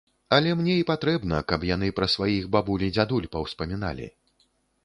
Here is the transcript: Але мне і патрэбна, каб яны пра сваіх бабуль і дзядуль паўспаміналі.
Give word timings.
Але 0.35 0.53
мне 0.59 0.77
і 0.77 0.85
патрэбна, 0.91 1.41
каб 1.53 1.65
яны 1.75 1.89
пра 1.99 2.07
сваіх 2.15 2.49
бабуль 2.57 2.87
і 2.89 2.91
дзядуль 2.97 3.29
паўспаміналі. 3.37 4.09